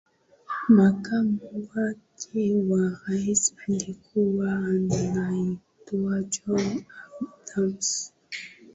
[0.69, 6.83] makamu wake wa Rais alikuwa anaitwa John
[7.53, 8.13] Adams